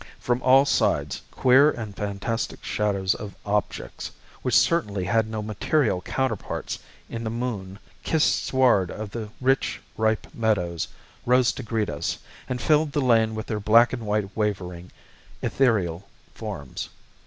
From 0.19 0.41
all 0.41 0.65
sides 0.65 1.21
queer 1.29 1.69
and 1.69 1.95
fantastic 1.95 2.63
shadows 2.63 3.13
of 3.13 3.35
objects, 3.45 4.09
which 4.41 4.57
certainly 4.57 5.03
had 5.03 5.29
no 5.29 5.43
material 5.43 6.01
counterparts 6.01 6.79
in 7.07 7.23
the 7.23 7.29
moon 7.29 7.77
kissed 8.01 8.43
sward 8.43 8.89
of 8.89 9.11
the 9.11 9.29
rich, 9.39 9.79
ripe 9.97 10.25
meadows, 10.33 10.87
rose 11.23 11.51
to 11.53 11.61
greet 11.61 11.91
us, 11.91 12.17
and 12.49 12.59
filled 12.59 12.93
the 12.93 12.99
lane 12.99 13.35
with 13.35 13.45
their 13.45 13.59
black 13.59 13.93
and 13.93 14.07
white 14.07 14.35
wavering, 14.35 14.91
ethereal 15.43 16.07
forms. 16.33 16.89